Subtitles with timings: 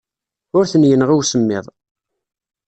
[0.57, 1.65] Ur ten-yenɣi usemmiḍ.